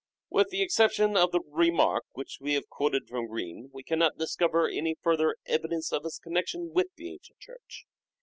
[0.31, 4.67] With the exception of the remark which we have quoted from Green we cannot discover
[4.67, 7.85] any further evidence of his connection with the ancient Church.